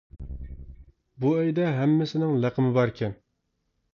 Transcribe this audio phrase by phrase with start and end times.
[1.25, 3.17] بۇ ئۆيدە ھەممىسىنىڭ لەقىمى بار ئىكەن.